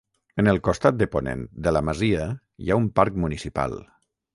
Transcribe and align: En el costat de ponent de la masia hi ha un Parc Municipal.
En 0.43 0.47
el 0.53 0.59
costat 0.67 0.97
de 1.01 1.07
ponent 1.17 1.45
de 1.67 1.75
la 1.79 1.85
masia 1.91 2.27
hi 2.67 2.71
ha 2.77 2.83
un 2.87 2.93
Parc 3.01 3.25
Municipal. 3.29 3.83